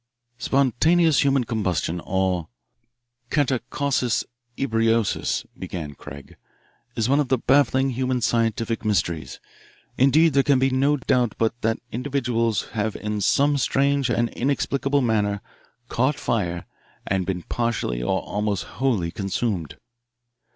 [0.39, 2.47] "'Spontaneous human combustion, or
[3.29, 4.23] catacausis
[4.57, 6.37] ebriosus,'" began Craig,
[6.95, 9.39] "'is one of the baffling human scientific mysteries.
[9.99, 15.01] Indeed, there can be no doubt but that individuals have in some strange and inexplicable
[15.01, 15.39] manner
[15.87, 16.65] caught fire
[17.05, 19.75] and been partially or almost wholly consumed.